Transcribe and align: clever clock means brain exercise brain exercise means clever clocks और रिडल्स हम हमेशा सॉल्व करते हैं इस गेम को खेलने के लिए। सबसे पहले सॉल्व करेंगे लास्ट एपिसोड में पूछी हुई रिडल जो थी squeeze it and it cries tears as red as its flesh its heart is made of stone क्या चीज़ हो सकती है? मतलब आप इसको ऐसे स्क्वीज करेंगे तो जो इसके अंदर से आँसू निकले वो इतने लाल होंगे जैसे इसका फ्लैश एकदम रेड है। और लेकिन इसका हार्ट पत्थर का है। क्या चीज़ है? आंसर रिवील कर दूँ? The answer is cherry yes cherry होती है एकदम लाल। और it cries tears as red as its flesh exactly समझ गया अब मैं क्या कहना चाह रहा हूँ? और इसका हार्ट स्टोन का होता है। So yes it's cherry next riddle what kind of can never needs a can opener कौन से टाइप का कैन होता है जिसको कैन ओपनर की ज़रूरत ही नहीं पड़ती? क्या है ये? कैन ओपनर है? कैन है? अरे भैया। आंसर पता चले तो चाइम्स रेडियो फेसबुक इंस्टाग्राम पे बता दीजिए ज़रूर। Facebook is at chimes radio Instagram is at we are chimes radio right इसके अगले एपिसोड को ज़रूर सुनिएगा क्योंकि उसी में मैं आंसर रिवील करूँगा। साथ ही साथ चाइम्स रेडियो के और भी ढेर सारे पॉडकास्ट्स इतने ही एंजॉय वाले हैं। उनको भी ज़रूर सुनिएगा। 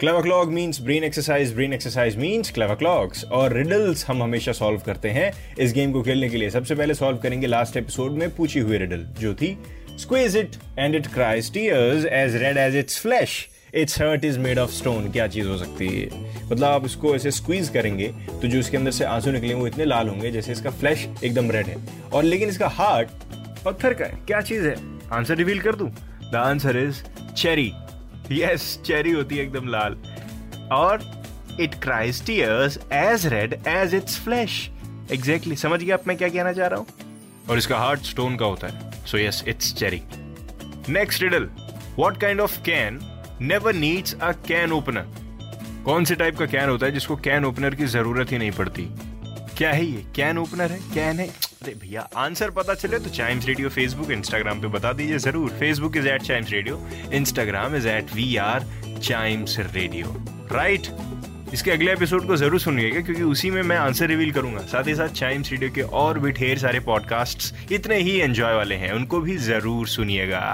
clever 0.00 0.22
clock 0.22 0.48
means 0.48 0.80
brain 0.80 1.04
exercise 1.04 1.52
brain 1.54 1.72
exercise 1.72 2.16
means 2.16 2.50
clever 2.50 2.74
clocks 2.74 3.24
और 3.24 3.52
रिडल्स 3.52 4.04
हम 4.06 4.22
हमेशा 4.22 4.52
सॉल्व 4.52 4.80
करते 4.86 5.10
हैं 5.10 5.30
इस 5.58 5.72
गेम 5.72 5.92
को 5.92 6.02
खेलने 6.02 6.28
के 6.28 6.36
लिए। 6.36 6.50
सबसे 6.50 6.74
पहले 6.74 6.94
सॉल्व 6.94 7.18
करेंगे 7.18 7.46
लास्ट 7.46 7.76
एपिसोड 7.76 8.12
में 8.12 8.34
पूछी 8.36 8.60
हुई 8.60 8.78
रिडल 8.78 9.06
जो 9.20 9.32
थी 9.34 9.48
squeeze 10.00 10.36
it 10.36 10.56
and 10.78 10.94
it 10.94 11.06
cries 11.06 11.52
tears 11.52 12.04
as 12.04 12.36
red 12.42 12.56
as 12.56 12.76
its 12.76 12.98
flesh 13.00 13.38
its 13.74 14.00
heart 14.00 14.24
is 14.24 14.38
made 14.38 14.58
of 14.58 14.70
stone 14.70 15.10
क्या 15.12 15.26
चीज़ 15.26 15.48
हो 15.48 15.56
सकती 15.58 15.88
है? 15.88 16.08
मतलब 16.46 16.64
आप 16.64 16.84
इसको 16.86 17.14
ऐसे 17.14 17.30
स्क्वीज 17.30 17.68
करेंगे 17.68 18.08
तो 18.32 18.48
जो 18.48 18.58
इसके 18.58 18.76
अंदर 18.76 18.90
से 18.90 19.04
आँसू 19.04 19.30
निकले 19.30 19.54
वो 19.54 19.66
इतने 19.66 19.84
लाल 19.84 20.08
होंगे 20.08 20.30
जैसे 20.30 20.52
इसका 20.52 20.70
फ्लैश 20.72 21.08
एकदम 21.24 21.50
रेड 21.50 21.66
है। 21.66 21.76
और 22.12 22.24
लेकिन 22.24 22.48
इसका 22.48 22.68
हार्ट 22.68 23.08
पत्थर 23.64 23.94
का 23.94 24.04
है। 24.04 24.20
क्या 24.26 24.40
चीज़ 24.42 24.68
है? 24.68 24.76
आंसर 25.12 25.36
रिवील 25.36 25.60
कर 25.60 25.74
दूँ? 25.74 25.90
The 26.32 26.36
answer 26.36 26.78
is 26.78 27.02
cherry 27.34 27.72
yes 28.32 28.78
cherry 28.86 29.10
होती 29.10 29.36
है 29.36 29.42
एकदम 29.42 29.68
लाल। 29.68 29.96
और 30.72 31.02
it 31.60 31.74
cries 31.82 32.24
tears 32.26 32.78
as 32.92 33.26
red 33.26 33.54
as 33.68 33.94
its 33.94 34.18
flesh 34.20 34.58
exactly 35.12 35.56
समझ 35.56 35.80
गया 35.82 35.96
अब 35.96 36.04
मैं 36.06 36.16
क्या 36.16 36.28
कहना 36.28 36.52
चाह 36.52 36.66
रहा 36.66 36.78
हूँ? 36.78 36.86
और 37.50 37.58
इसका 37.58 37.78
हार्ट 37.78 38.00
स्टोन 38.02 38.36
का 38.36 38.46
होता 38.46 38.66
है। 38.66 39.04
So 39.06 39.18
yes 39.18 39.42
it's 39.48 39.72
cherry 39.74 40.02
next 40.88 41.22
riddle 41.22 41.48
what 41.98 42.20
kind 42.20 42.40
of 42.40 42.58
can 42.60 42.98
never 43.40 43.74
needs 43.74 44.14
a 44.14 44.30
can 44.48 44.72
opener 44.72 45.06
कौन 45.84 46.04
से 46.04 46.14
टाइप 46.14 46.38
का 46.38 46.46
कैन 46.46 46.68
होता 46.68 46.86
है 46.86 46.92
जिसको 46.92 47.16
कैन 47.16 47.44
ओपनर 47.44 47.74
की 47.74 47.86
ज़रूरत 47.86 48.32
ही 48.32 48.38
नहीं 48.38 48.50
पड़ती? 48.50 48.86
क्या 49.58 49.72
है 49.72 49.84
ये? 49.84 50.04
कैन 50.16 50.38
ओपनर 50.38 50.72
है? 50.72 50.78
कैन 50.94 51.20
है? 51.20 51.28
अरे 51.66 51.74
भैया। 51.76 52.00
आंसर 52.16 52.50
पता 52.56 52.74
चले 52.74 52.98
तो 52.98 53.10
चाइम्स 53.10 53.46
रेडियो 53.46 53.68
फेसबुक 53.68 54.10
इंस्टाग्राम 54.10 54.60
पे 54.60 54.68
बता 54.70 54.92
दीजिए 54.92 55.18
ज़रूर। 55.18 55.50
Facebook 55.60 55.96
is 55.96 56.06
at 56.08 56.22
chimes 56.22 56.50
radio 56.52 56.78
Instagram 57.14 57.74
is 57.76 57.88
at 57.88 58.12
we 58.14 58.36
are 58.36 58.66
chimes 59.02 59.58
radio 59.58 60.14
right 60.52 60.88
इसके 61.54 61.70
अगले 61.70 61.92
एपिसोड 61.92 62.26
को 62.26 62.36
ज़रूर 62.36 62.60
सुनिएगा 62.60 63.00
क्योंकि 63.00 63.22
उसी 63.24 63.50
में 63.50 63.62
मैं 63.62 63.76
आंसर 63.78 64.06
रिवील 64.08 64.32
करूँगा। 64.32 64.60
साथ 64.66 64.86
ही 64.86 64.94
साथ 64.94 65.08
चाइम्स 65.16 65.50
रेडियो 65.52 65.70
के 65.70 65.82
और 65.82 66.18
भी 66.18 66.32
ढेर 66.32 66.58
सारे 66.58 66.80
पॉडकास्ट्स 66.86 67.52
इतने 67.72 67.98
ही 67.98 68.18
एंजॉय 68.20 68.54
वाले 68.54 68.74
हैं। 68.76 68.92
उनको 68.92 69.20
भी 69.20 69.36
ज़रूर 69.44 69.88
सुनिएगा। 69.88 70.46